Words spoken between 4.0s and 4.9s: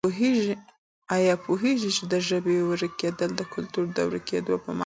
ورکېدو په مانا دي؟